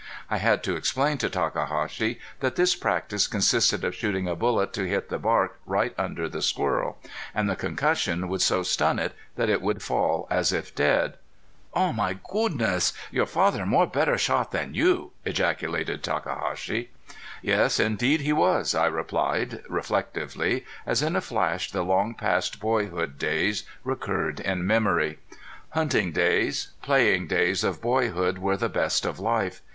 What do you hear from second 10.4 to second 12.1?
if dead. "Aw